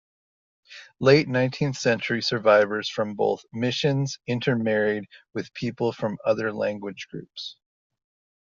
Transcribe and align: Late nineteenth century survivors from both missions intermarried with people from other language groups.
Late 0.99 1.27
nineteenth 1.27 1.77
century 1.77 2.23
survivors 2.23 2.89
from 2.89 3.13
both 3.13 3.45
missions 3.53 4.17
intermarried 4.25 5.05
with 5.35 5.53
people 5.53 5.91
from 5.91 6.17
other 6.25 6.51
language 6.51 7.07
groups. 7.11 7.57